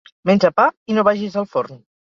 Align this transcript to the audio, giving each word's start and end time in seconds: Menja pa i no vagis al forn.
Menja 0.29 0.51
pa 0.61 0.65
i 0.95 0.99
no 0.99 1.05
vagis 1.11 1.39
al 1.45 1.49
forn. 1.57 1.85